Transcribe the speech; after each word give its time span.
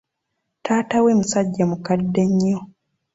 Taata 0.63 0.97
we 1.05 1.11
musajja 1.19 1.63
mukadde 1.69 2.21
nnyo. 2.29 2.59